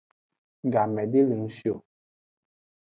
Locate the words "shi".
1.55-1.67